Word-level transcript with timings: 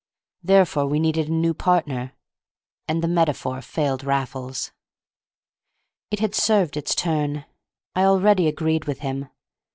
Therefore 0.41 0.87
we 0.87 0.99
needed 0.99 1.29
a 1.29 1.31
new 1.31 1.53
partner—and 1.53 3.03
the 3.03 3.07
metaphor 3.07 3.61
failed 3.61 4.03
Raffles. 4.03 4.71
It 6.09 6.19
had 6.21 6.33
served 6.33 6.75
its 6.75 6.95
turn. 6.95 7.45
I 7.95 8.05
already 8.05 8.47
agreed 8.47 8.85
with 8.85 9.01
him. 9.01 9.29